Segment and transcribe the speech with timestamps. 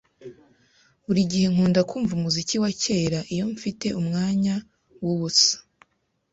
[1.05, 4.55] Buri gihe nkunda kumva umuziki wa kera iyo mfite umwanya
[5.03, 5.55] wubusa.